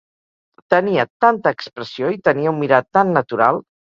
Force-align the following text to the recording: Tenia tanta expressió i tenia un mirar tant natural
Tenia 0.73 1.05
tanta 1.25 1.53
expressió 1.57 2.09
i 2.17 2.21
tenia 2.29 2.55
un 2.57 2.59
mirar 2.65 2.81
tant 2.99 3.13
natural 3.19 3.63